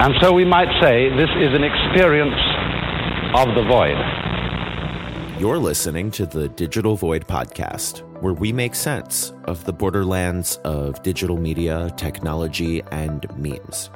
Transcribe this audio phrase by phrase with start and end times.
[0.00, 2.40] And so we might say this is an experience
[3.34, 3.98] of the void.
[5.38, 11.02] You're listening to the Digital Void podcast, where we make sense of the borderlands of
[11.02, 13.90] digital media, technology, and memes.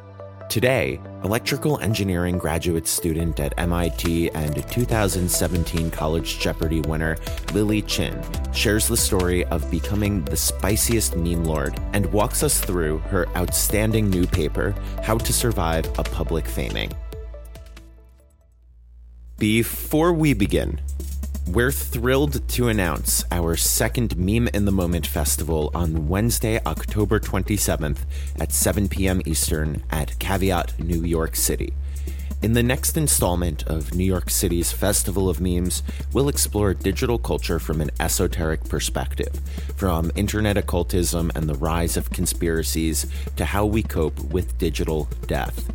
[0.49, 7.17] Today, electrical engineering graduate student at MIT and 2017 College Jeopardy winner
[7.53, 8.23] Lily Chin
[8.53, 14.09] shares the story of becoming the spiciest meme lord and walks us through her outstanding
[14.11, 16.93] new paper, How to Survive a Public Faming.
[19.39, 20.81] Before we begin,
[21.47, 27.99] we're thrilled to announce our second Meme in the Moment festival on Wednesday, October 27th
[28.41, 29.21] at 7 p.m.
[29.27, 31.75] Eastern at Caveat, New York City.
[32.43, 37.59] In the next installment of New York City's Festival of Memes, we'll explore digital culture
[37.59, 39.41] from an esoteric perspective,
[39.77, 43.07] from internet occultism and the rise of conspiracies
[43.37, 45.71] to how we cope with digital death.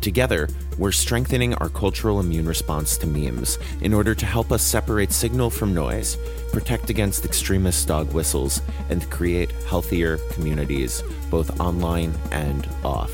[0.00, 5.12] Together, we're strengthening our cultural immune response to memes in order to help us separate
[5.12, 6.16] signal from noise,
[6.52, 13.12] protect against extremist dog whistles, and create healthier communities, both online and off.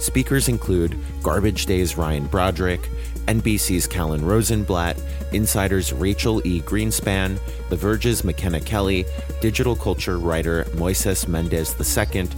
[0.00, 2.80] Speakers include Garbage Day's Ryan Broderick,
[3.26, 5.00] NBC's Kalhan Rosenblatt,
[5.32, 6.60] Insider's Rachel E.
[6.60, 9.04] Greenspan, The Verge's Makena Kelly,
[9.40, 12.28] digital culture writer Moises Mendez II,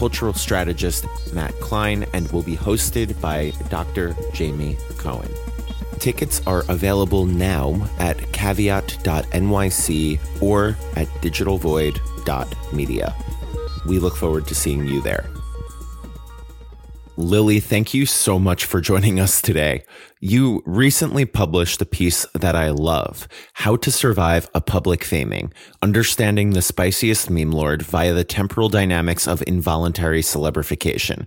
[0.00, 4.16] cultural strategist Matt Klein, and will be hosted by Dr.
[4.32, 5.30] Jamie Cohen.
[5.98, 13.14] Tickets are available now at caveat.nyc or at digitalvoid.media.
[13.86, 15.26] We look forward to seeing you there.
[17.18, 19.84] Lily, thank you so much for joining us today.
[20.22, 26.50] You recently published a piece that I love How to Survive a Public Faming Understanding
[26.50, 31.26] the Spiciest Meme Lord via the Temporal Dynamics of Involuntary Celebrification.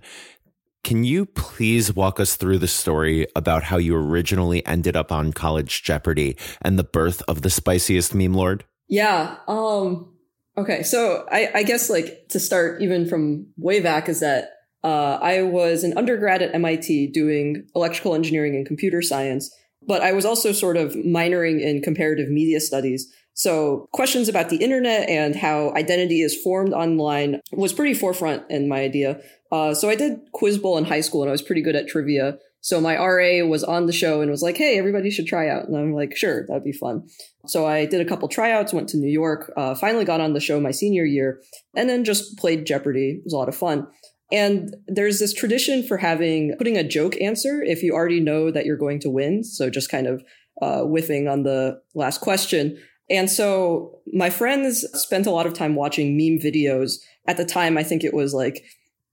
[0.84, 5.32] Can you please walk us through the story about how you originally ended up on
[5.32, 8.64] College Jeopardy and the birth of the spiciest meme lord?
[8.86, 9.38] Yeah.
[9.48, 10.14] Um,
[10.56, 10.84] okay.
[10.84, 14.50] So I, I guess like to start even from way back is that
[14.84, 19.50] uh, I was an undergrad at MIT doing electrical engineering and computer science,
[19.86, 23.10] but I was also sort of minoring in comparative media studies.
[23.32, 28.68] So questions about the internet and how identity is formed online was pretty forefront in
[28.68, 29.20] my idea.
[29.50, 31.88] Uh, so I did Quiz Bowl in high school and I was pretty good at
[31.88, 32.38] trivia.
[32.60, 35.68] So my RA was on the show and was like, "Hey, everybody should try out."
[35.68, 37.02] And I'm like, "Sure, that'd be fun."
[37.46, 40.40] So I did a couple tryouts, went to New York, uh, finally got on the
[40.40, 41.42] show my senior year,
[41.76, 43.18] and then just played Jeopardy.
[43.18, 43.86] It was a lot of fun.
[44.32, 48.64] And there's this tradition for having putting a joke answer if you already know that
[48.64, 49.44] you're going to win.
[49.44, 50.24] So just kind of
[50.60, 52.78] uh, whiffing on the last question.
[53.10, 57.00] And so my friends spent a lot of time watching meme videos.
[57.26, 58.64] At the time, I think it was like,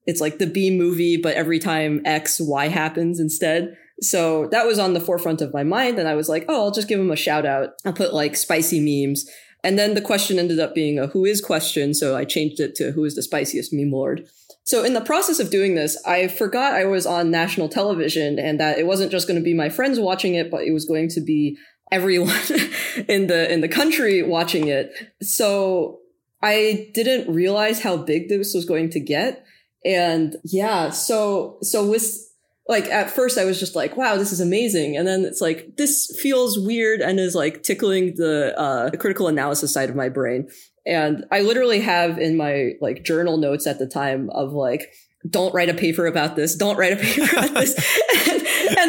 [0.06, 3.78] it's like the Bee Movie, but every time X, Y happens instead.
[4.02, 6.00] So that was on the forefront of my mind.
[6.00, 7.72] And I was like, oh, I'll just give them a shout out.
[7.86, 9.30] I'll put like spicy memes.
[9.64, 11.94] And then the question ended up being a who is question.
[11.94, 14.28] So I changed it to who is the spiciest meme lord.
[14.64, 18.60] So in the process of doing this, I forgot I was on national television and
[18.60, 21.10] that it wasn't just going to be my friends watching it, but it was going
[21.10, 21.58] to be
[21.92, 22.40] everyone
[23.08, 24.92] in the in the country watching it.
[25.22, 26.00] So
[26.42, 29.44] I didn't realize how big this was going to get.
[29.84, 32.32] And yeah, so so with
[32.68, 34.96] like at first I was just like, wow, this is amazing.
[34.96, 39.74] And then it's like, this feels weird and is like tickling the uh, critical analysis
[39.74, 40.48] side of my brain.
[40.86, 44.94] And I literally have in my like journal notes at the time of like,
[45.30, 46.56] don't write a paper about this.
[46.56, 47.76] Don't write a paper about this.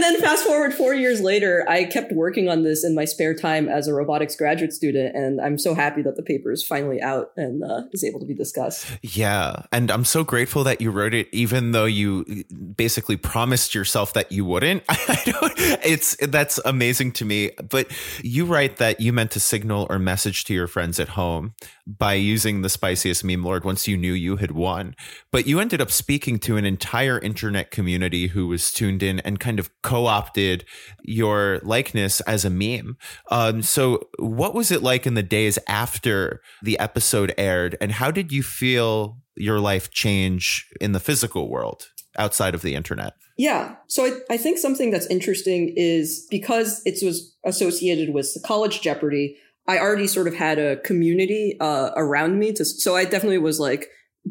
[0.02, 3.34] and, then fast forward four years later, I kept working on this in my spare
[3.34, 5.14] time as a robotics graduate student.
[5.14, 8.26] And I'm so happy that the paper is finally out and uh, is able to
[8.26, 8.86] be discussed.
[9.02, 9.64] Yeah.
[9.72, 12.44] And I'm so grateful that you wrote it, even though you
[12.76, 14.82] basically promised yourself that you wouldn't.
[14.88, 17.50] it's, that's amazing to me.
[17.68, 17.90] But
[18.22, 21.54] you write that you meant to signal or message to your friends at home
[21.86, 24.94] by using the spiciest meme lord once you knew you had won.
[25.30, 29.40] But you ended up speaking to an entire internet community who was tuned in and
[29.40, 30.64] kind of co opted
[31.02, 32.96] your likeness as a meme.
[33.30, 38.10] Um, so, what was it like in the days after the episode aired, and how
[38.10, 43.14] did you feel your life change in the physical world outside of the internet?
[43.38, 43.76] Yeah.
[43.86, 48.82] So I, I think something that's interesting is because it was associated with the college
[48.82, 49.36] Jeopardy,
[49.66, 53.58] I already sort of had a community uh, around me to, so I definitely was
[53.58, 53.88] like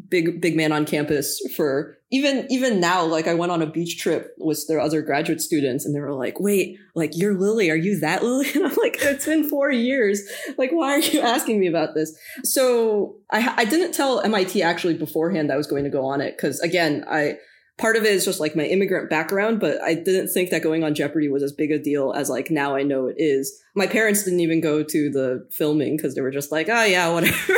[0.08, 3.98] big big man on campus for even even now like i went on a beach
[3.98, 7.70] trip with their other graduate students and they were like wait like you're lily?
[7.70, 8.48] Are you that lily?
[8.54, 10.22] And i'm like it's been four years.
[10.58, 12.16] Like why are you asking me about this?
[12.44, 16.36] So i i didn't tell mit actually beforehand i was going to go on it
[16.36, 17.36] because again i
[17.78, 20.84] part of it is just like my immigrant background, but I didn't think that going
[20.84, 23.52] on Jeopardy was as big a deal as like now I know it is.
[23.74, 27.12] My parents didn't even go to the filming because they were just like, oh yeah,
[27.12, 27.54] whatever.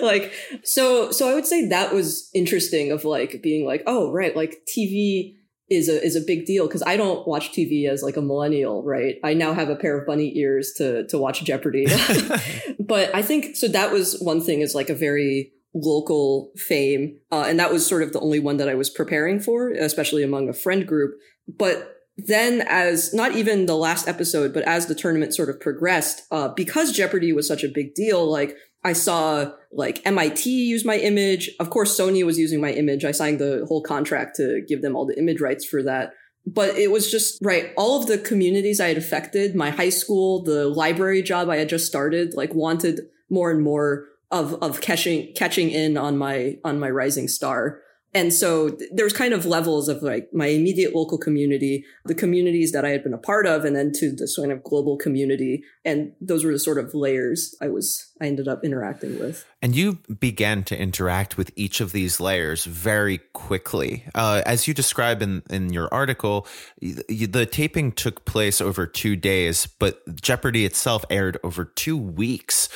[0.02, 0.32] like,
[0.64, 4.62] so, so I would say that was interesting of like being like, oh, right, like
[4.76, 5.36] TV
[5.70, 8.82] is a is a big deal because I don't watch TV as like a millennial,
[8.82, 9.16] right?
[9.24, 11.86] I now have a pair of bunny ears to to watch Jeopardy.
[12.80, 17.18] but I think so that was one thing is like a very local fame.
[17.32, 20.22] Uh, and that was sort of the only one that I was preparing for, especially
[20.22, 21.14] among a friend group.
[21.48, 26.22] But then as not even the last episode, but as the tournament sort of progressed,
[26.30, 30.96] uh, because Jeopardy was such a big deal, like I saw like MIT use my
[30.96, 31.50] image.
[31.58, 33.04] Of course, Sony was using my image.
[33.04, 36.12] I signed the whole contract to give them all the image rights for that.
[36.46, 37.72] But it was just right.
[37.76, 41.70] All of the communities I had affected, my high school, the library job I had
[41.70, 43.00] just started, like wanted
[43.30, 44.04] more and more
[44.34, 47.80] of of catching catching in on my on my rising star.
[48.16, 52.84] And so there's kind of levels of like my immediate local community, the communities that
[52.84, 55.64] I had been a part of, and then to the sort of global community.
[55.84, 59.44] And those were the sort of layers I was, I ended up interacting with.
[59.60, 64.04] And you began to interact with each of these layers very quickly.
[64.14, 66.46] Uh, as you describe in, in your article,
[66.80, 72.68] the taping took place over two days, but Jeopardy itself aired over two weeks.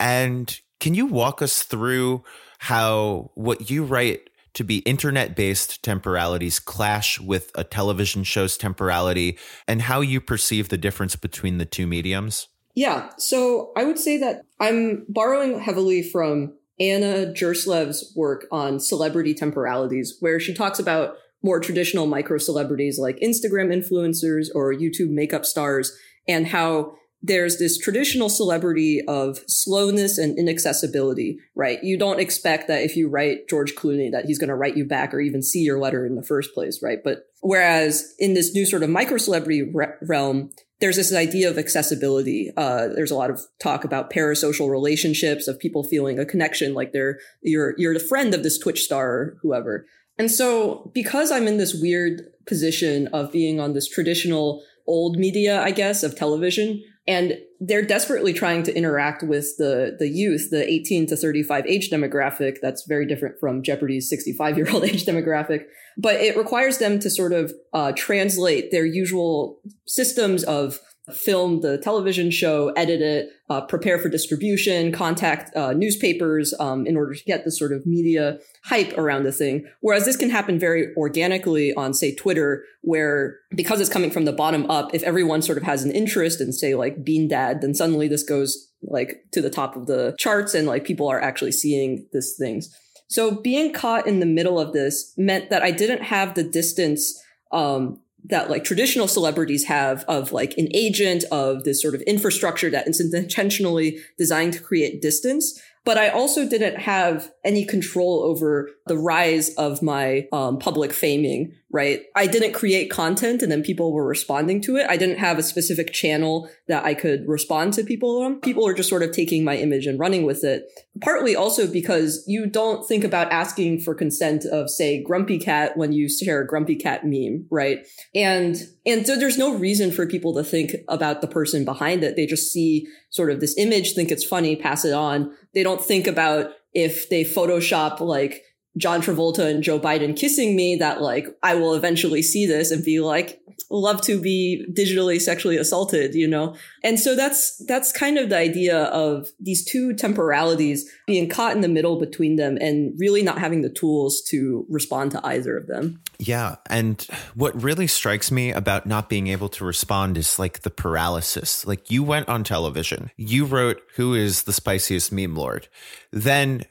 [0.00, 2.24] And can you walk us through
[2.58, 9.38] how what you write to be internet based temporalities clash with a television show's temporality
[9.68, 12.48] and how you perceive the difference between the two mediums?
[12.74, 13.10] Yeah.
[13.16, 20.16] So I would say that I'm borrowing heavily from Anna Jerslev's work on celebrity temporalities,
[20.18, 21.14] where she talks about
[21.44, 25.96] more traditional micro celebrities like Instagram influencers or YouTube makeup stars
[26.26, 31.82] and how there's this traditional celebrity of slowness and inaccessibility, right?
[31.82, 34.84] You don't expect that if you write George Clooney that he's going to write you
[34.84, 36.98] back or even see your letter in the first place, right?
[37.02, 41.58] But whereas in this new sort of micro celebrity re- realm, there's this idea of
[41.58, 42.50] accessibility.
[42.56, 46.92] Uh, there's a lot of talk about parasocial relationships of people feeling a connection, like
[46.92, 49.86] they're you're you're the friend of this Twitch star or whoever.
[50.18, 55.62] And so, because I'm in this weird position of being on this traditional old media,
[55.62, 60.68] I guess, of television, and they're desperately trying to interact with the the youth, the
[60.68, 62.58] 18 to 35 age demographic.
[62.62, 65.64] That's very different from Jeopardy's 65 year old age demographic.
[65.98, 71.78] But it requires them to sort of uh, translate their usual systems of film the
[71.78, 77.24] television show, edit it, uh, prepare for distribution, contact uh, newspapers um, in order to
[77.24, 79.66] get the sort of media hype around the thing.
[79.80, 84.32] Whereas this can happen very organically on, say, Twitter, where because it's coming from the
[84.32, 87.74] bottom up, if everyone sort of has an interest in, say, like Bean Dad, then
[87.74, 91.52] suddenly this goes like to the top of the charts and like people are actually
[91.52, 92.68] seeing these things.
[93.08, 97.20] So being caught in the middle of this meant that I didn't have the distance
[97.52, 102.70] um, that like traditional celebrities have of like an agent of this sort of infrastructure
[102.70, 105.60] that is intentionally designed to create distance.
[105.84, 111.54] But I also didn't have any control over the rise of my um, public faming,
[111.72, 112.02] right?
[112.14, 114.86] I didn't create content and then people were responding to it.
[114.88, 118.40] I didn't have a specific channel that I could respond to people on.
[118.40, 120.64] People are just sort of taking my image and running with it.
[121.00, 125.92] Partly also because you don't think about asking for consent of, say, Grumpy Cat when
[125.92, 127.86] you share a Grumpy Cat meme, right?
[128.14, 132.16] And and so there's no reason for people to think about the person behind it.
[132.16, 135.32] They just see sort of this image, think it's funny, pass it on.
[135.54, 138.42] They don't think about if they Photoshop like
[138.76, 142.84] John Travolta and Joe Biden kissing me that like I will eventually see this and
[142.84, 146.54] be like love to be digitally sexually assaulted, you know?
[146.82, 151.62] And so that's that's kind of the idea of these two temporalities being caught in
[151.62, 155.66] the middle between them and really not having the tools to respond to either of
[155.66, 156.00] them.
[156.18, 160.70] Yeah, and what really strikes me about not being able to respond is like the
[160.70, 161.66] paralysis.
[161.66, 165.68] Like you went on television, you wrote who is the spiciest meme lord.
[166.10, 166.64] Then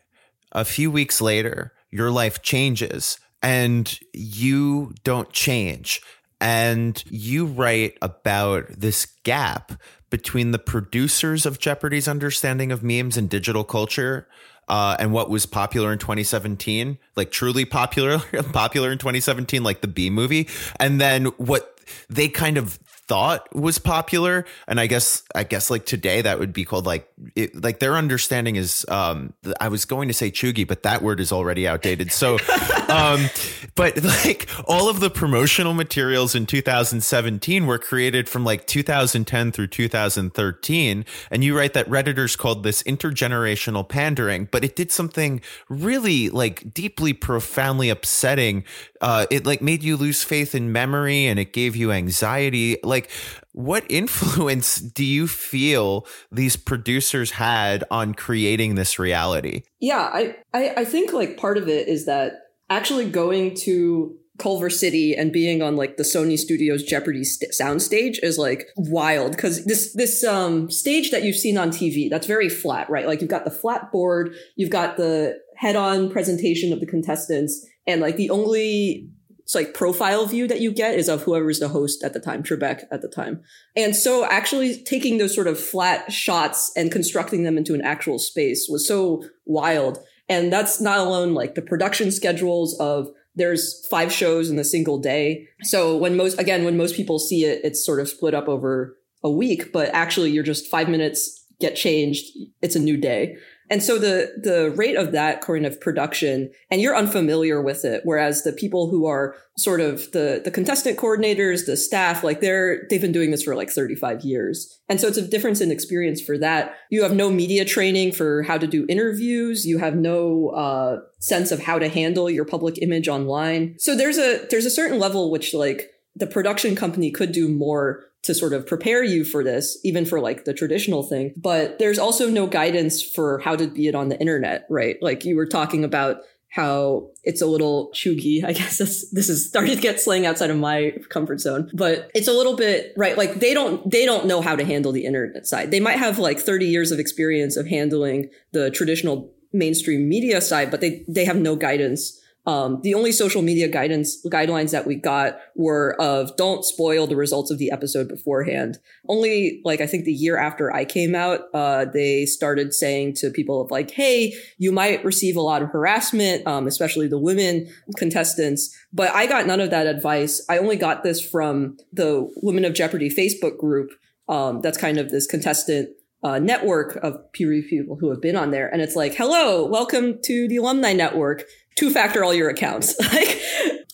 [0.51, 6.01] a few weeks later, your life changes and you don't change.
[6.39, 9.73] And you write about this gap
[10.09, 14.27] between the producers of Jeopardy's understanding of memes and digital culture
[14.67, 18.19] uh, and what was popular in 2017, like truly popular,
[18.53, 20.47] popular in 2017, like the Bee Movie,
[20.79, 21.79] and then what
[22.09, 24.45] they kind of thought was popular.
[24.67, 27.95] And i guess i guess like today that would be called like it, like their
[27.95, 32.11] understanding is um i was going to say cheugy but that word is already outdated.
[32.11, 32.37] So
[32.89, 33.29] um
[33.75, 39.67] but like all of the promotional materials in 2017 were created from like 2010 through
[39.67, 46.29] 2013 and you write that redditors called this intergenerational pandering but it did something really
[46.29, 48.63] like deeply profoundly upsetting.
[48.99, 52.77] Uh, it like made you lose faith in memory and it gave you anxiety.
[52.91, 53.09] Like,
[53.53, 59.63] what influence do you feel these producers had on creating this reality?
[59.79, 62.33] Yeah, I, I, I think like part of it is that
[62.69, 68.17] actually going to Culver City and being on like the Sony Studios Jeopardy st- soundstage
[68.23, 72.49] is like wild because this this um stage that you've seen on TV that's very
[72.49, 73.05] flat, right?
[73.05, 78.01] Like you've got the flat board, you've got the head-on presentation of the contestants, and
[78.01, 79.09] like the only
[79.51, 82.41] it's like profile view that you get is of whoever's the host at the time,
[82.41, 83.41] Trebek at the time.
[83.75, 88.17] And so actually taking those sort of flat shots and constructing them into an actual
[88.17, 89.99] space was so wild.
[90.29, 94.97] And that's not alone like the production schedules of there's five shows in a single
[94.97, 95.49] day.
[95.63, 98.97] So when most, again, when most people see it, it's sort of split up over
[99.21, 102.25] a week, but actually you're just five minutes get changed.
[102.61, 103.35] It's a new day.
[103.71, 108.01] And so the the rate of that kind of production, and you're unfamiliar with it,
[108.03, 112.85] whereas the people who are sort of the the contestant coordinators, the staff, like they're
[112.89, 114.77] they've been doing this for like 35 years.
[114.89, 116.75] And so it's a difference in experience for that.
[116.89, 119.65] You have no media training for how to do interviews.
[119.65, 123.75] You have no uh, sense of how to handle your public image online.
[123.79, 128.05] So there's a there's a certain level which like the production company could do more
[128.23, 131.33] to sort of prepare you for this, even for like the traditional thing.
[131.35, 134.97] But there's also no guidance for how to be it on the internet, right?
[135.01, 136.17] Like you were talking about
[136.49, 138.43] how it's a little chuggy.
[138.43, 142.11] I guess this, this is starting to get slang outside of my comfort zone, but
[142.13, 143.17] it's a little bit, right?
[143.17, 145.71] Like they don't, they don't know how to handle the internet side.
[145.71, 150.69] They might have like 30 years of experience of handling the traditional mainstream media side,
[150.69, 154.95] but they, they have no guidance um, the only social media guidance guidelines that we
[154.95, 158.79] got were of don't spoil the results of the episode beforehand.
[159.07, 163.29] Only like I think the year after I came out, uh, they started saying to
[163.29, 167.67] people of like, "Hey, you might receive a lot of harassment, um, especially the women
[167.95, 170.43] contestants." But I got none of that advice.
[170.49, 173.91] I only got this from the Women of Jeopardy Facebook group.
[174.27, 175.89] Um, that's kind of this contestant
[176.23, 178.71] uh, network of peer reviewed people who have been on there.
[178.71, 182.95] And it's like, hello, welcome to the alumni network two factor all your accounts.
[183.13, 183.41] like,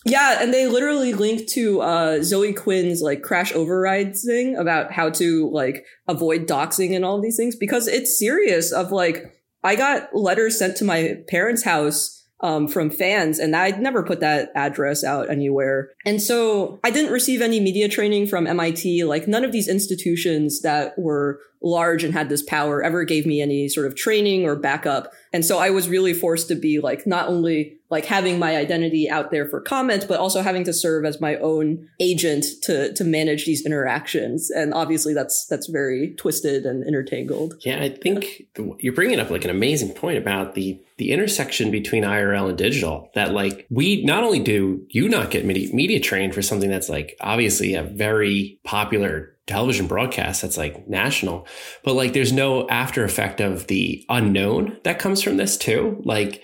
[0.04, 5.10] yeah, and they literally link to uh, Zoe Quinn's like crash overrides thing about how
[5.10, 8.72] to like avoid doxing and all these things because it's serious.
[8.72, 13.80] Of like, I got letters sent to my parents' house um, from fans, and I'd
[13.80, 15.90] never put that address out anywhere.
[16.04, 19.04] And so I didn't receive any media training from MIT.
[19.04, 23.40] Like none of these institutions that were large and had this power ever gave me
[23.42, 25.12] any sort of training or backup.
[25.32, 29.08] And so I was really forced to be like not only like having my identity
[29.08, 33.04] out there for comment, but also having to serve as my own agent to to
[33.04, 34.50] manage these interactions.
[34.50, 37.54] And obviously that's that's very twisted and intertangled.
[37.60, 38.46] Yeah, I think
[38.78, 43.10] you're bringing up like an amazing point about the the intersection between IRL and digital.
[43.14, 46.88] That like we not only do you not get media, media trained for something that's
[46.88, 51.46] like obviously a very popular television broadcast that's like national.
[51.82, 56.00] But like there's no after effect of the unknown that comes from this too.
[56.04, 56.42] Like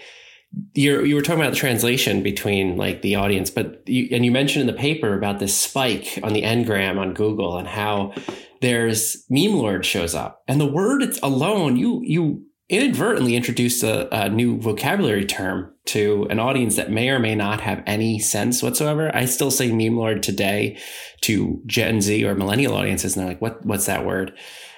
[0.75, 4.31] you you were talking about the translation between like the audience but you, and you
[4.31, 8.13] mentioned in the paper about this spike on the ngram on google and how
[8.61, 10.43] there's meme lord shows up.
[10.49, 16.27] And the word it's alone you you inadvertently introduced a, a, new vocabulary term to
[16.31, 19.15] an audience that may or may not have any sense whatsoever.
[19.15, 20.79] I still say meme lord today
[21.23, 23.65] to Gen Z or millennial audiences, and they're like, "What?
[23.67, 24.33] What's that word?"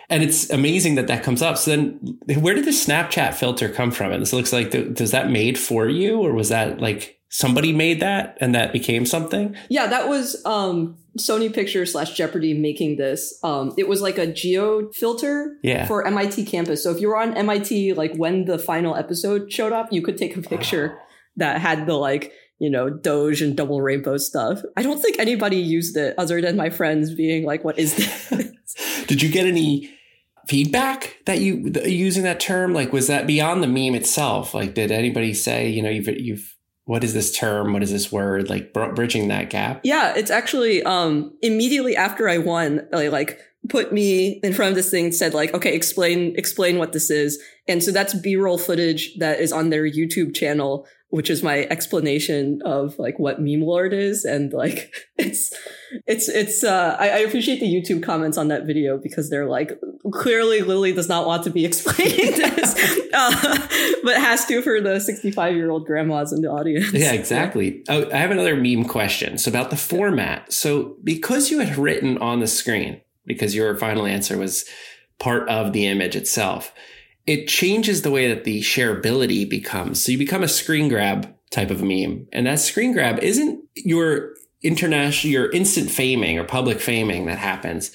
[0.08, 1.58] And it's amazing that that comes up.
[1.58, 4.12] So then, where did the Snapchat filter come from?
[4.12, 8.00] And this looks like, does that made for you, or was that like somebody made
[8.00, 9.54] that and that became something?
[9.68, 13.38] Yeah, that was um Sony Pictures slash Jeopardy making this.
[13.42, 15.86] Um, it was like a geo filter yeah.
[15.86, 16.82] for MIT campus.
[16.82, 20.16] So if you were on MIT, like when the final episode showed up, you could
[20.16, 21.02] take a picture wow.
[21.36, 24.60] that had the like, you know, Doge and double rainbow stuff.
[24.76, 29.04] I don't think anybody used it other than my friends being like, what is this?
[29.06, 29.90] Did you get any
[30.48, 32.72] feedback that you using that term?
[32.72, 34.54] Like, was that beyond the meme itself?
[34.54, 36.55] Like, did anybody say, you know, you've, you've,
[36.86, 37.72] what is this term?
[37.72, 38.48] What is this word?
[38.48, 39.80] Like bridging that gap?
[39.84, 44.76] Yeah, it's actually um immediately after I won, like, like put me in front of
[44.76, 47.42] this thing, said like, okay, explain explain what this is.
[47.68, 52.60] And so that's B-roll footage that is on their YouTube channel which is my explanation
[52.64, 54.24] of like what meme lord is.
[54.24, 55.54] And like it's
[56.06, 59.78] it's it's uh I, I, appreciate the youtube comments on that video because they're like
[60.12, 63.68] clearly lily does not want to be explaining this uh,
[64.04, 66.92] but has to for the 65 year old grandmas in the audience.
[66.92, 67.82] Yeah exactly.
[67.88, 69.38] Oh, i have another meme question.
[69.38, 70.52] So about the format.
[70.52, 74.64] So because you had written on the screen because your final answer was
[75.18, 76.72] part of the image itself
[77.26, 80.04] it changes the way that the shareability becomes.
[80.04, 82.26] So you become a screen grab type of meme.
[82.32, 87.92] And that screen grab isn't your international, your instant faming or public faming that happens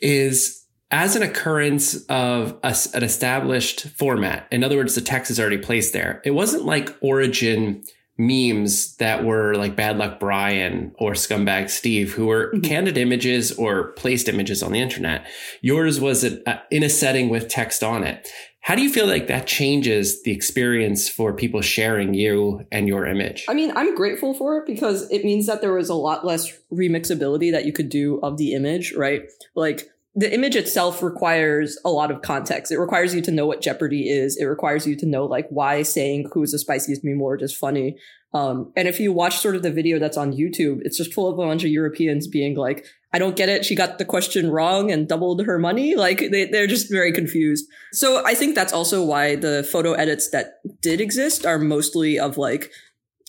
[0.00, 4.46] is as an occurrence of a, an established format.
[4.50, 6.22] In other words, the text is already placed there.
[6.24, 7.82] It wasn't like origin
[8.18, 12.62] memes that were like Bad Luck Brian or Scumbag Steve, who were mm-hmm.
[12.62, 15.26] candid images or placed images on the internet.
[15.60, 18.26] Yours was a, in a setting with text on it.
[18.66, 23.06] How do you feel like that changes the experience for people sharing you and your
[23.06, 23.44] image?
[23.48, 26.52] I mean, I'm grateful for it because it means that there was a lot less
[26.72, 29.30] remixability that you could do of the image, right?
[29.54, 32.72] Like the image itself requires a lot of context.
[32.72, 34.38] It requires you to know what Jeopardy is.
[34.38, 37.98] It requires you to know like why saying who's the spiciest meme is funny.
[38.32, 41.28] Um, and if you watch sort of the video that's on YouTube, it's just full
[41.28, 43.64] of a bunch of Europeans being like, I don't get it.
[43.64, 45.94] She got the question wrong and doubled her money.
[45.94, 47.66] Like they, they're just very confused.
[47.92, 52.38] So I think that's also why the photo edits that did exist are mostly of
[52.38, 52.70] like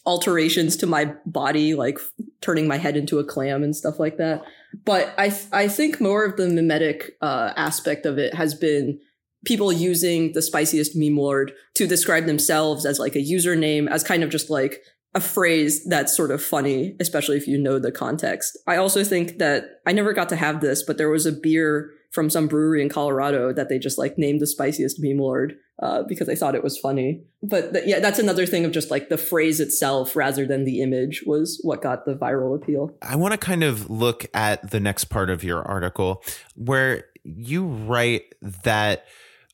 [0.06, 2.00] alterations to my body, like
[2.40, 4.42] turning my head into a clam and stuff like that.
[4.86, 9.00] But I th- I think more of the mimetic uh, aspect of it has been
[9.46, 14.24] people using the spiciest meme lord to describe themselves as like a username, as kind
[14.24, 14.82] of just like
[15.14, 18.58] a phrase that's sort of funny, especially if you know the context.
[18.68, 21.92] I also think that I never got to have this, but there was a beer
[22.12, 26.04] from some brewery in Colorado that they just like named the spiciest meme lord uh,
[26.04, 27.22] because I thought it was funny.
[27.44, 30.82] But th- yeah, that's another thing of just like the phrase itself rather than the
[30.82, 32.96] image was what got the viral appeal.
[33.02, 36.24] I want to kind of look at the next part of your article
[36.56, 39.06] where you write that.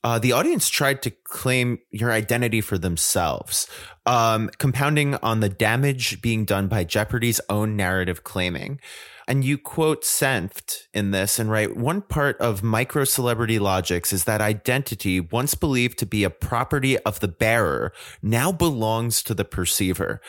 [0.02, 3.66] Uh, the audience tried to claim your identity for themselves,
[4.04, 8.80] um, compounding on the damage being done by Jeopardy's own narrative claiming.
[9.26, 14.24] And you quote Senft in this and write one part of micro celebrity logics is
[14.24, 19.44] that identity, once believed to be a property of the bearer, now belongs to the
[19.44, 20.20] perceiver.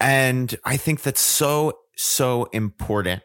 [0.00, 3.22] And I think that's so so important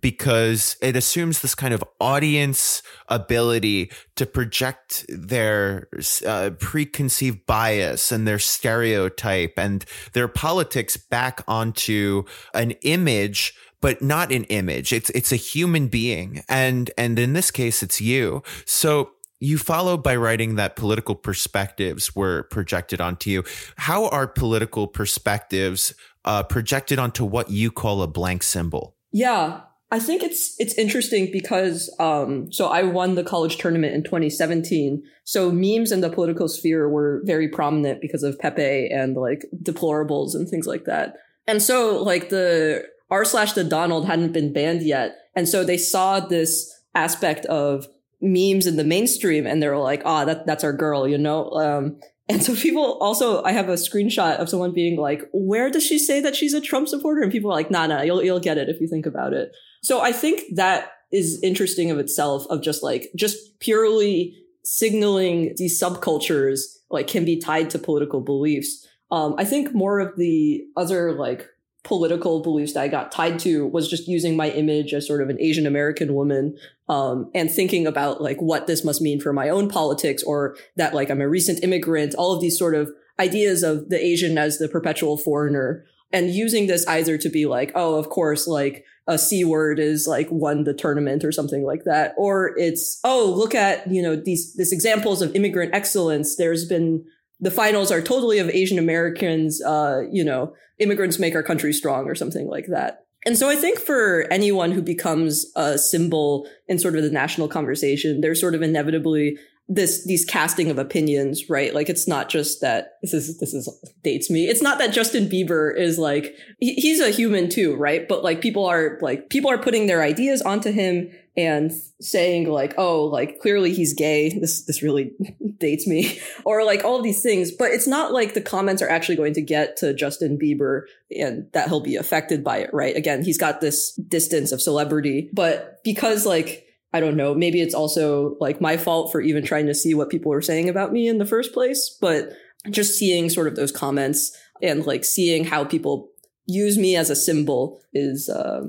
[0.00, 5.88] because it assumes this kind of audience ability to project their
[6.24, 12.22] uh, preconceived bias and their stereotype and their politics back onto
[12.54, 14.94] an image but not an image.
[14.94, 18.42] It's it's a human being, and and in this case, it's you.
[18.64, 19.10] So
[19.42, 23.44] you follow by writing that political perspectives were projected onto you.
[23.76, 25.92] How are political perspectives
[26.24, 28.94] uh, projected onto what you call a blank symbol?
[29.10, 34.04] Yeah, I think it's it's interesting because um, so I won the college tournament in
[34.04, 35.02] 2017.
[35.24, 40.34] So memes in the political sphere were very prominent because of Pepe and like deplorables
[40.34, 41.16] and things like that.
[41.48, 45.16] And so like the r slash the Donald hadn't been banned yet.
[45.36, 47.86] And so they saw this aspect of
[48.20, 51.50] memes in the mainstream and they're like, ah, oh, that, that's our girl, you know?
[51.50, 55.84] Um, and so people also, I have a screenshot of someone being like, where does
[55.84, 57.20] she say that she's a Trump supporter?
[57.20, 59.52] And people are like, nah, nah, you'll, you'll get it if you think about it.
[59.82, 65.78] So I think that is interesting of itself of just like, just purely signaling these
[65.78, 68.86] subcultures like can be tied to political beliefs.
[69.10, 71.46] Um, I think more of the other like
[71.84, 75.28] political beliefs that I got tied to was just using my image as sort of
[75.28, 76.56] an Asian American woman
[76.88, 80.94] um, and thinking about like what this must mean for my own politics or that
[80.94, 84.58] like I'm a recent immigrant, all of these sort of ideas of the Asian as
[84.58, 89.18] the perpetual foreigner and using this either to be like, oh, of course, like a
[89.18, 92.14] C word is like won the tournament or something like that.
[92.16, 96.36] Or it's, oh, look at, you know, these, these examples of immigrant excellence.
[96.36, 97.04] There's been
[97.42, 102.08] the finals are totally of Asian Americans, uh, you know, immigrants make our country strong
[102.08, 103.04] or something like that.
[103.26, 107.48] And so I think for anyone who becomes a symbol in sort of the national
[107.48, 109.36] conversation, there's sort of inevitably
[109.68, 111.74] this these casting of opinions, right?
[111.74, 113.68] Like it's not just that this is this is
[114.02, 114.46] dates me.
[114.48, 118.06] It's not that Justin Bieber is like he, he's a human too, right?
[118.08, 122.74] But like people are like people are putting their ideas onto him and saying like,
[122.76, 124.38] oh, like clearly he's gay.
[124.38, 125.12] This this really
[125.58, 127.50] dates me, or like all of these things.
[127.50, 131.46] But it's not like the comments are actually going to get to Justin Bieber and
[131.52, 132.96] that he'll be affected by it, right?
[132.96, 137.34] Again, he's got this distance of celebrity, but because like I don't know.
[137.34, 140.68] Maybe it's also like my fault for even trying to see what people are saying
[140.68, 141.96] about me in the first place.
[142.00, 142.32] But
[142.70, 146.10] just seeing sort of those comments and like seeing how people
[146.44, 148.28] use me as a symbol is.
[148.28, 148.64] Uh,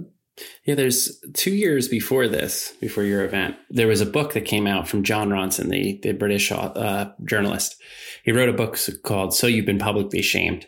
[0.66, 4.68] yeah, there's two years before this, before your event, there was a book that came
[4.68, 7.76] out from Jon Ronson, the, the British uh, journalist.
[8.24, 10.68] He wrote a book called So You've Been Publicly Shamed.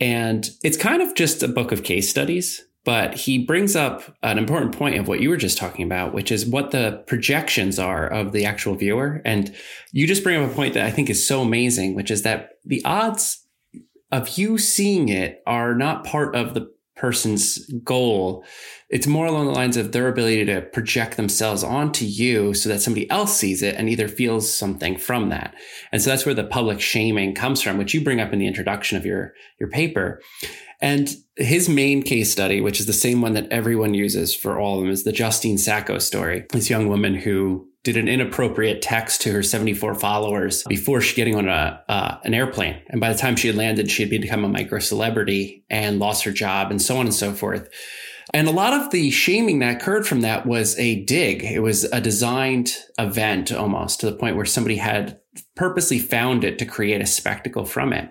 [0.00, 4.38] And it's kind of just a book of case studies but he brings up an
[4.38, 8.06] important point of what you were just talking about, which is what the projections are
[8.06, 9.20] of the actual viewer.
[9.24, 9.54] And
[9.92, 12.52] you just bring up a point that I think is so amazing, which is that
[12.64, 13.46] the odds
[14.10, 18.44] of you seeing it are not part of the person's goal.
[18.90, 22.80] It's more along the lines of their ability to project themselves onto you so that
[22.80, 25.54] somebody else sees it and either feels something from that.
[25.92, 28.46] And so that's where the public shaming comes from, which you bring up in the
[28.46, 30.20] introduction of your, your paper.
[30.82, 34.76] And his main case study, which is the same one that everyone uses for all
[34.76, 36.46] of them, is the Justine Sacco story.
[36.50, 41.36] This young woman who did an inappropriate text to her 74 followers before she getting
[41.36, 42.80] on a uh, an airplane.
[42.88, 46.24] And by the time she had landed, she had become a micro celebrity and lost
[46.24, 47.68] her job and so on and so forth.
[48.32, 51.42] And a lot of the shaming that occurred from that was a dig.
[51.42, 55.19] It was a designed event almost to the point where somebody had
[55.60, 58.08] purposely found it to create a spectacle from it.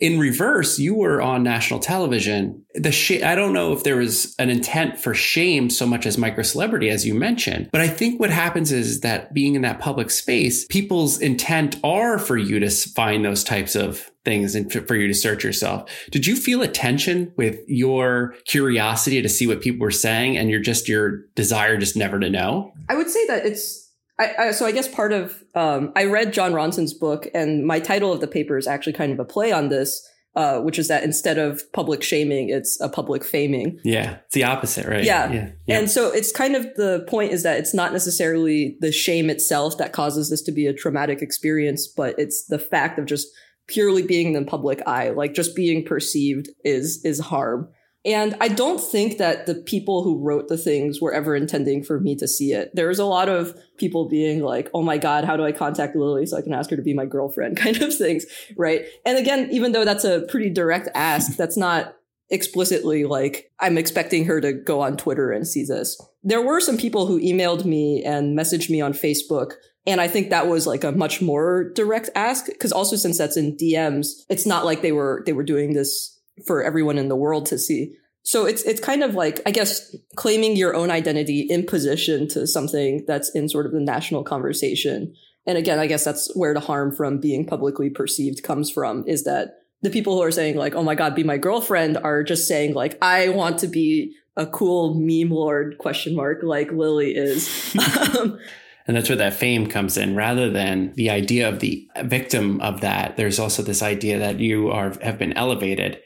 [0.00, 2.64] In reverse, you were on national television.
[2.74, 6.16] The sh- I don't know if there was an intent for shame so much as
[6.16, 9.78] micro celebrity, as you mentioned, but I think what happens is that being in that
[9.78, 14.96] public space, people's intent are for you to find those types of things and for
[14.96, 15.90] you to search yourself.
[16.10, 20.48] Did you feel a tension with your curiosity to see what people were saying and
[20.48, 22.72] your just your desire just never to know?
[22.88, 23.85] I would say that it's
[24.18, 27.80] I, I, so I guess part of um, I read Jon Ronson's book, and my
[27.80, 30.88] title of the paper is actually kind of a play on this, uh, which is
[30.88, 33.78] that instead of public shaming, it's a public faming.
[33.84, 35.04] Yeah, it's the opposite, right?
[35.04, 35.32] Yeah.
[35.32, 35.50] yeah.
[35.66, 35.78] yeah.
[35.78, 39.76] And so it's kind of the point is that it's not necessarily the shame itself
[39.78, 43.28] that causes this to be a traumatic experience, but it's the fact of just
[43.68, 47.68] purely being in the public eye, like just being perceived is is harm.
[48.06, 51.98] And I don't think that the people who wrote the things were ever intending for
[51.98, 52.70] me to see it.
[52.72, 55.96] There was a lot of people being like, oh my God, how do I contact
[55.96, 58.24] Lily so I can ask her to be my girlfriend kind of things,
[58.56, 58.84] right?
[59.04, 61.96] And again, even though that's a pretty direct ask, that's not
[62.30, 66.00] explicitly like, I'm expecting her to go on Twitter and see this.
[66.22, 69.54] There were some people who emailed me and messaged me on Facebook
[69.88, 73.36] and I think that was like a much more direct ask because also since that's
[73.36, 76.15] in DMs, it's not like they were they were doing this
[76.46, 77.94] for everyone in the world to see.
[78.22, 82.46] So it's it's kind of like I guess claiming your own identity in position to
[82.46, 85.14] something that's in sort of the national conversation.
[85.46, 89.22] And again, I guess that's where the harm from being publicly perceived comes from is
[89.24, 92.48] that the people who are saying like, "Oh my god, be my girlfriend," are just
[92.48, 97.48] saying like, "I want to be a cool meme lord?" Question mark like Lily is.
[98.18, 98.40] um,
[98.88, 102.80] and that's where that fame comes in rather than the idea of the victim of
[102.80, 106.00] that there's also this idea that you are have been elevated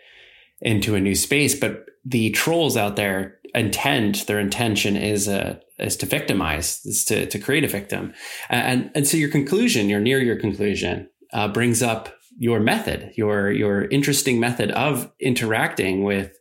[0.61, 1.55] into a new space.
[1.55, 7.27] But the trolls out there intend their intention is uh, is to victimize, is to
[7.27, 8.15] to create a victim,
[8.49, 13.51] and and so your conclusion, you're near your conclusion, uh, brings up your method, your
[13.51, 16.33] your interesting method of interacting with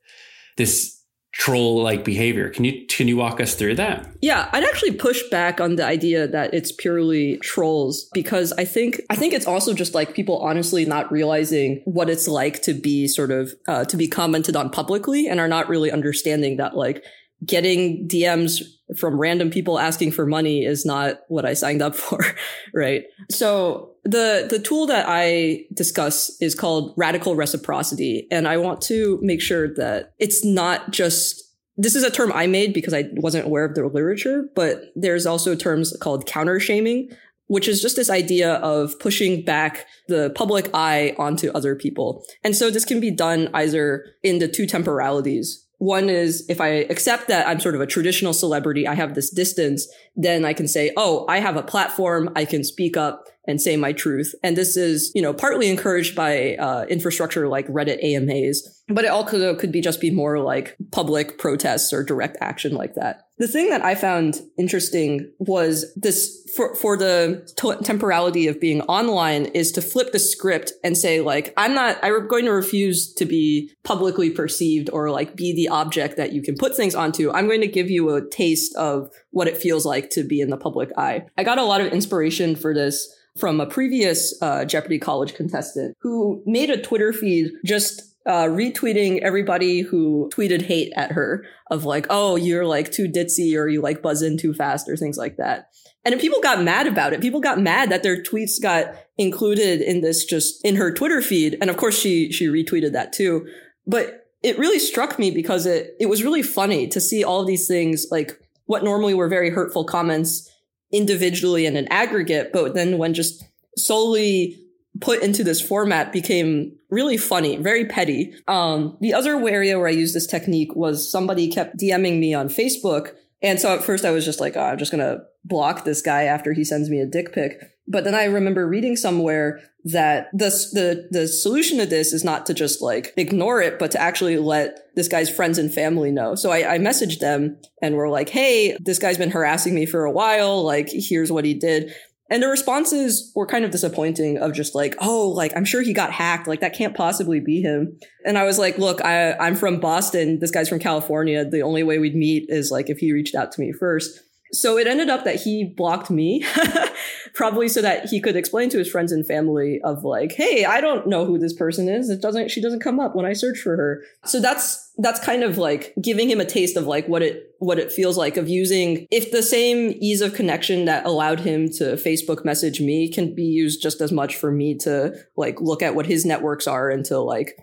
[0.58, 0.99] this
[1.40, 2.50] troll like behavior.
[2.50, 4.06] Can you can you walk us through that?
[4.22, 9.00] Yeah, I'd actually push back on the idea that it's purely trolls because I think
[9.10, 13.08] I think it's also just like people honestly not realizing what it's like to be
[13.08, 17.06] sort of uh, to be commented on publicly and are not really understanding that like
[17.46, 18.62] getting DMs
[18.98, 22.20] from random people asking for money is not what I signed up for,
[22.74, 23.04] right?
[23.30, 29.20] So the the tool that I discuss is called radical reciprocity and I want to
[29.22, 31.44] make sure that it's not just
[31.78, 35.26] this is a term I made because I wasn't aware of the literature, but there's
[35.26, 37.10] also terms called counter shaming,
[37.48, 42.26] which is just this idea of pushing back the public eye onto other people.
[42.44, 46.68] And so this can be done either in the two temporalities one is if I
[46.68, 50.68] accept that I'm sort of a traditional celebrity, I have this distance, then I can
[50.68, 54.36] say, oh, I have a platform, I can speak up and say my truth.
[54.44, 59.10] And this is, you know, partly encouraged by uh, infrastructure like Reddit AMAs, but it
[59.10, 63.29] also could be just be more like public protests or direct action like that.
[63.40, 68.82] The thing that I found interesting was this for, for the t- temporality of being
[68.82, 73.14] online is to flip the script and say like, I'm not, I'm going to refuse
[73.14, 77.32] to be publicly perceived or like be the object that you can put things onto.
[77.32, 80.50] I'm going to give you a taste of what it feels like to be in
[80.50, 81.26] the public eye.
[81.38, 85.96] I got a lot of inspiration for this from a previous uh, Jeopardy College contestant
[86.02, 91.84] who made a Twitter feed just uh, retweeting everybody who tweeted hate at her of
[91.84, 95.18] like, oh, you're like too ditzy or you like buzz in too fast or things
[95.18, 95.72] like that.
[96.06, 97.22] And people got mad about it.
[97.22, 101.58] People got mad that their tweets got included in this just in her Twitter feed.
[101.60, 103.48] And of course she, she retweeted that too.
[103.88, 107.68] But it really struck me because it, it was really funny to see all these
[107.68, 110.48] things like what normally were very hurtful comments
[110.94, 113.44] individually and in aggregate, but then when just
[113.76, 114.56] solely
[115.00, 118.34] put into this format became really funny, very petty.
[118.48, 122.50] Um, the other area where I used this technique was somebody kept DMing me on
[122.50, 123.14] Facebook.
[123.42, 126.02] And so at first I was just like, oh, I'm just going to block this
[126.02, 127.62] guy after he sends me a dick pic.
[127.88, 132.46] But then I remember reading somewhere that the, the, the solution to this is not
[132.48, 136.36] to just like ignore it, but to actually let this guy's friends and family know.
[136.36, 140.04] So I, I messaged them and we're like, Hey, this guy's been harassing me for
[140.04, 140.64] a while.
[140.64, 141.94] Like, here's what he did.
[142.30, 145.94] And the responses were kind of disappointing of just like, oh, like, I'm sure he
[145.94, 146.48] got hacked.
[146.48, 147.98] Like, that can't possibly be him.
[148.26, 150.40] And I was like, look, I, I'm from Boston.
[150.40, 151.44] This guy's from California.
[151.44, 154.22] The only way we'd meet is like if he reached out to me first.
[154.52, 156.44] So it ended up that he blocked me,
[157.34, 160.82] probably so that he could explain to his friends and family of like, hey, I
[160.82, 162.10] don't know who this person is.
[162.10, 164.04] It doesn't, she doesn't come up when I search for her.
[164.26, 167.78] So that's, that's kind of like giving him a taste of like what it, what
[167.78, 171.96] it feels like of using, if the same ease of connection that allowed him to
[171.96, 175.96] Facebook message me can be used just as much for me to like look at
[175.96, 177.56] what his networks are and to like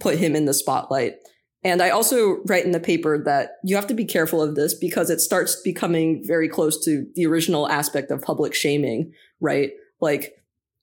[0.00, 1.14] put him in the spotlight.
[1.64, 4.74] And I also write in the paper that you have to be careful of this
[4.74, 9.70] because it starts becoming very close to the original aspect of public shaming, right?
[10.00, 10.34] Like,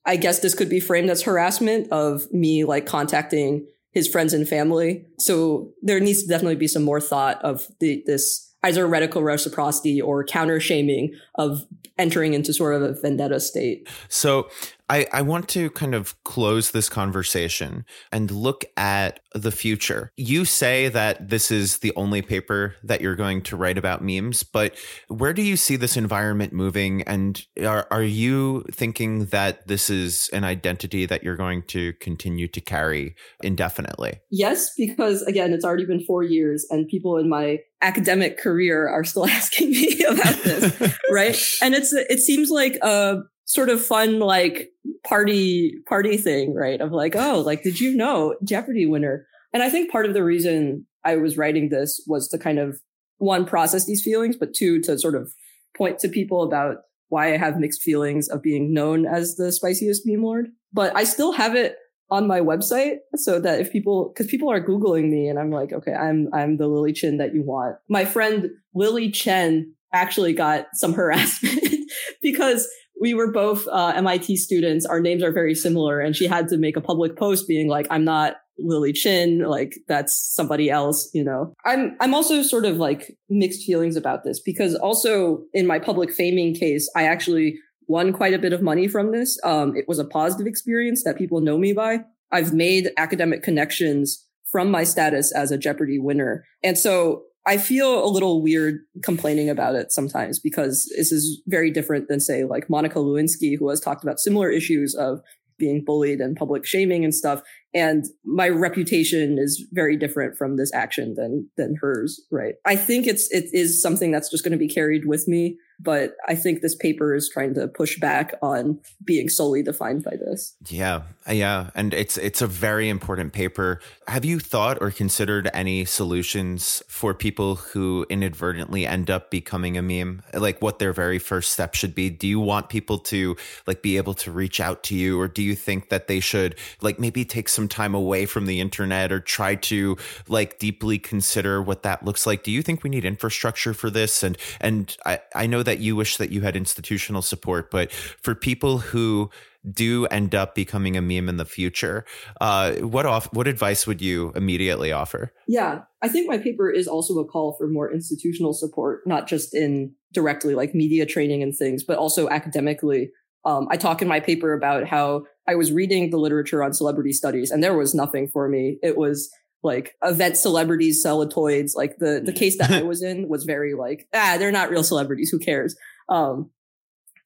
[0.06, 4.48] I guess this could be framed as harassment of me like contacting his friends and
[4.48, 5.04] family.
[5.18, 10.00] So there needs to definitely be some more thought of the, this either radical reciprocity
[10.00, 11.66] or counter shaming of
[11.98, 13.88] entering into sort of a vendetta state.
[14.08, 14.48] So
[14.90, 20.10] I, I want to kind of close this conversation and look at the future.
[20.16, 24.42] You say that this is the only paper that you're going to write about memes,
[24.42, 24.74] but
[25.06, 27.02] where do you see this environment moving?
[27.02, 32.48] And are, are you thinking that this is an identity that you're going to continue
[32.48, 34.20] to carry indefinitely?
[34.28, 39.04] Yes, because again, it's already been four years and people in my academic career are
[39.04, 41.29] still asking me about this, right?
[41.62, 44.70] And it's, it seems like a sort of fun like
[45.04, 46.80] party party thing, right?
[46.80, 49.26] Of like, oh, like did you know Jeopardy winner?
[49.52, 52.80] And I think part of the reason I was writing this was to kind of
[53.18, 55.32] one process these feelings, but two to sort of
[55.76, 56.76] point to people about
[57.08, 60.46] why I have mixed feelings of being known as the spiciest meme lord.
[60.72, 61.76] But I still have it
[62.10, 65.72] on my website so that if people because people are googling me and i'm like
[65.72, 70.66] okay i'm i'm the lily chen that you want my friend lily chen actually got
[70.74, 71.74] some harassment
[72.22, 72.68] because
[73.00, 74.84] we were both uh, MIT students.
[74.84, 77.86] Our names are very similar, and she had to make a public post being like,
[77.90, 79.40] "I'm not Lily Chin.
[79.40, 84.22] Like that's somebody else." You know, I'm I'm also sort of like mixed feelings about
[84.24, 88.62] this because also in my public faming case, I actually won quite a bit of
[88.62, 89.38] money from this.
[89.42, 92.00] Um, it was a positive experience that people know me by.
[92.30, 98.04] I've made academic connections from my status as a Jeopardy winner, and so I feel
[98.04, 102.68] a little weird complaining about it sometimes because this is very different than say like
[102.68, 105.20] Monica Lewinsky, who has talked about similar issues of
[105.58, 107.42] being bullied and public shaming and stuff.
[107.72, 112.54] And my reputation is very different from this action than than hers, right?
[112.66, 116.16] I think it's it is something that's just going to be carried with me but
[116.28, 120.54] I think this paper is trying to push back on being solely defined by this.
[120.68, 123.80] Yeah, uh, yeah, and it's it's a very important paper.
[124.06, 129.82] Have you thought or considered any solutions for people who inadvertently end up becoming a
[129.82, 130.22] meme?
[130.34, 132.10] Like what their very first step should be?
[132.10, 135.42] Do you want people to like be able to reach out to you or do
[135.42, 139.20] you think that they should like maybe take some time away from the internet or
[139.20, 139.96] try to
[140.28, 142.42] like deeply consider what that looks like?
[142.42, 144.24] Do you think we need infrastructure for this?
[144.24, 147.92] And and I I know that that you wish that you had institutional support, but
[147.92, 149.30] for people who
[149.72, 152.04] do end up becoming a meme in the future,
[152.40, 155.32] uh, what off what advice would you immediately offer?
[155.46, 159.54] Yeah, I think my paper is also a call for more institutional support, not just
[159.54, 163.12] in directly like media training and things, but also academically.
[163.44, 167.12] Um, I talk in my paper about how I was reading the literature on celebrity
[167.12, 168.78] studies, and there was nothing for me.
[168.82, 169.30] It was
[169.62, 171.74] like event celebrities toys.
[171.76, 174.84] Like the the case that I was in was very like ah they're not real
[174.84, 175.30] celebrities.
[175.30, 175.76] Who cares?
[176.08, 176.50] Um,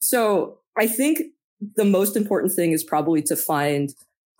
[0.00, 1.22] so I think
[1.76, 3.90] the most important thing is probably to find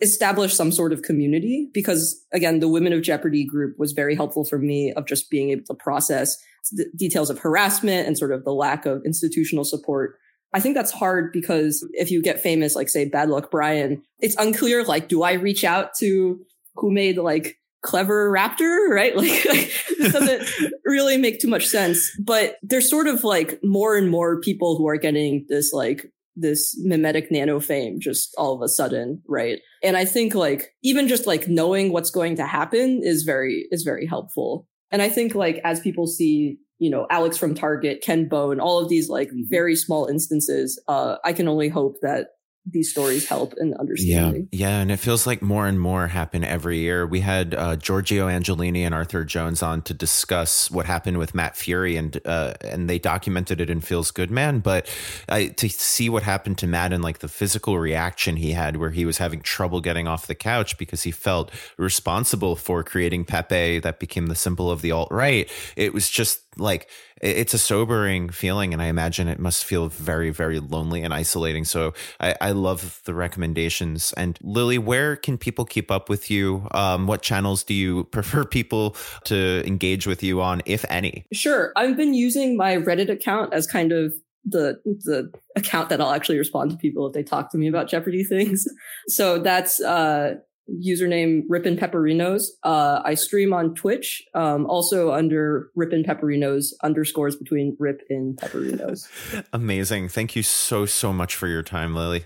[0.01, 4.45] establish some sort of community because again the women of jeopardy group was very helpful
[4.45, 6.37] for me of just being able to process
[6.73, 10.19] the details of harassment and sort of the lack of institutional support
[10.55, 14.37] I think that's hard because if you get famous, like say Bad Luck Brian, it's
[14.37, 16.41] unclear, like, do I reach out to
[16.77, 19.15] who made like clever raptor, right?
[19.25, 22.11] Like, like this doesn't really make too much sense.
[22.19, 26.77] But there's sort of like more and more people who are getting this like this
[26.83, 29.61] mimetic nano fame just all of a sudden, right?
[29.83, 33.83] And I think like even just like knowing what's going to happen is very is
[33.83, 34.67] very helpful.
[34.91, 38.83] And I think like as people see, you know, Alex from Target, Ken Bone, all
[38.83, 39.43] of these like mm-hmm.
[39.49, 42.29] very small instances, uh, I can only hope that
[42.67, 44.49] these stories help in understanding.
[44.51, 47.07] Yeah, yeah, and it feels like more and more happen every year.
[47.07, 51.57] We had uh, Giorgio Angelini and Arthur Jones on to discuss what happened with Matt
[51.57, 54.61] Furie, and uh, and they documented it in Feels Good Man.
[54.61, 54.89] But
[55.29, 58.91] uh, to see what happened to Matt and like the physical reaction he had, where
[58.91, 63.81] he was having trouble getting off the couch because he felt responsible for creating Pepe,
[63.81, 65.51] that became the symbol of the alt right.
[65.77, 66.89] It was just like
[67.25, 71.65] it's a sobering feeling and i imagine it must feel very very lonely and isolating.
[71.65, 74.13] So i, I love the recommendations.
[74.17, 76.69] And lily where can people keep up with you?
[76.73, 81.27] Um, what channels do you prefer people to engage with you on if any?
[81.33, 81.73] Sure.
[81.77, 84.13] I've been using my reddit account as kind of
[84.45, 87.89] the the account that I'll actually respond to people if they talk to me about
[87.89, 88.67] Jeopardy things.
[89.09, 90.37] So that's uh
[90.71, 92.45] username Rippin Pepperinos.
[92.63, 99.09] Uh, I stream on Twitch, um, also under Rippin Pepperinos underscores between Rip and Pepperinos.
[99.53, 100.09] Amazing.
[100.09, 102.25] Thank you so, so much for your time, Lily.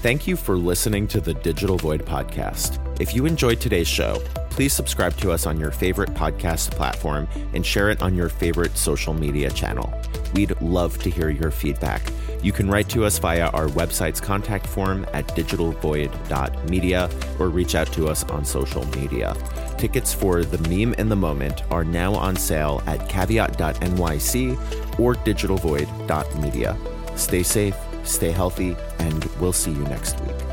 [0.00, 2.78] Thank you for listening to the Digital Void podcast.
[3.00, 7.66] If you enjoyed today's show, please subscribe to us on your favorite podcast platform and
[7.66, 9.92] share it on your favorite social media channel.
[10.34, 12.00] We'd love to hear your feedback.
[12.44, 17.92] You can write to us via our website's contact form at digitalvoid.media or reach out
[17.94, 19.36] to us on social media.
[19.78, 26.76] Tickets for The Meme in the Moment are now on sale at caveat.nyc or digitalvoid.media.
[27.16, 27.74] Stay safe,
[28.08, 30.47] stay healthy, and we'll see you next week.